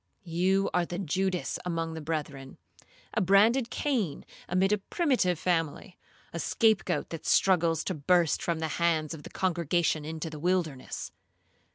[0.23, 2.57] You are the Judas among the brethren;
[3.13, 5.99] a branded Cain amid a primitive family;
[6.33, 10.39] a scape goat that struggles to burst from the hands of the congregation into the
[10.39, 11.11] wilderness.